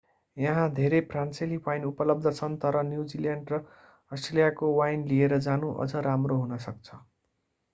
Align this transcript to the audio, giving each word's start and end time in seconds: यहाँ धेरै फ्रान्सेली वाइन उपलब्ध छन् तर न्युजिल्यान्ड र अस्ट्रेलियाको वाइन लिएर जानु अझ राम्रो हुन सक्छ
यहाँ 0.37 0.61
धेरै 0.75 1.01
फ्रान्सेली 1.09 1.59
वाइन 1.67 1.83
उपलब्ध 1.89 2.31
छन् 2.39 2.55
तर 2.63 2.81
न्युजिल्यान्ड 2.87 3.53
र 3.55 3.59
अस्ट्रेलियाको 4.11 4.71
वाइन 4.75 5.05
लिएर 5.13 5.39
जानु 5.45 5.71
अझ 5.85 5.89
राम्रो 6.03 6.39
हुन 6.41 6.61
सक्छ 6.65 7.01